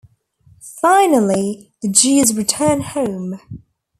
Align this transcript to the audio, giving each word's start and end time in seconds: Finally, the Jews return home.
Finally, 0.81 1.71
the 1.83 1.87
Jews 1.87 2.35
return 2.35 2.81
home. 2.81 3.39